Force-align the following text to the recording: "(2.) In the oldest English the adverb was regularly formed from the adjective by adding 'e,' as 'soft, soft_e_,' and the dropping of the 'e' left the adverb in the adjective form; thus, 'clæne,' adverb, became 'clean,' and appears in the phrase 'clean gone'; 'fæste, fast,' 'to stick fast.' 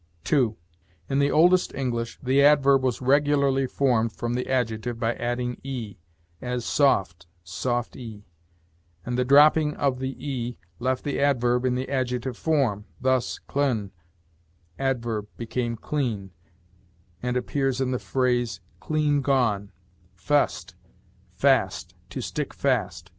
"(2.) 0.23 0.57
In 1.11 1.19
the 1.19 1.29
oldest 1.29 1.75
English 1.75 2.17
the 2.23 2.41
adverb 2.43 2.81
was 2.83 3.03
regularly 3.03 3.67
formed 3.67 4.11
from 4.11 4.33
the 4.33 4.49
adjective 4.49 4.99
by 4.99 5.13
adding 5.13 5.61
'e,' 5.63 5.97
as 6.41 6.65
'soft, 6.65 7.27
soft_e_,' 7.45 8.23
and 9.05 9.15
the 9.15 9.23
dropping 9.23 9.75
of 9.75 9.99
the 9.99 10.15
'e' 10.19 10.57
left 10.79 11.03
the 11.03 11.19
adverb 11.19 11.65
in 11.65 11.75
the 11.75 11.87
adjective 11.87 12.35
form; 12.35 12.85
thus, 12.99 13.39
'clæne,' 13.47 13.91
adverb, 14.79 15.27
became 15.37 15.75
'clean,' 15.75 16.31
and 17.21 17.37
appears 17.37 17.79
in 17.79 17.91
the 17.91 17.99
phrase 17.99 18.59
'clean 18.79 19.21
gone'; 19.21 19.71
'fæste, 20.17 20.73
fast,' 21.35 21.93
'to 22.09 22.21
stick 22.21 22.55
fast.' 22.55 23.09